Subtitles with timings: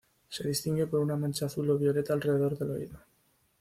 [0.29, 2.99] Se distingue por una mancha azul o violeta alrededor del oído.